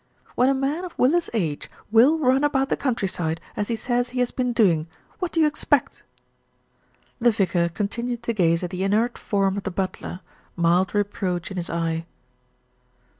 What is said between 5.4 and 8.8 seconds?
ex pect?" The vicar continued to gaze at